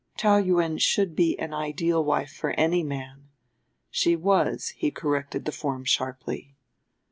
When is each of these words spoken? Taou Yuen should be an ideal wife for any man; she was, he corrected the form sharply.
Taou 0.17 0.37
Yuen 0.43 0.79
should 0.79 1.15
be 1.15 1.37
an 1.37 1.53
ideal 1.53 2.03
wife 2.03 2.31
for 2.33 2.53
any 2.53 2.81
man; 2.81 3.29
she 3.91 4.15
was, 4.15 4.69
he 4.69 4.89
corrected 4.89 5.45
the 5.45 5.51
form 5.51 5.85
sharply. 5.85 6.55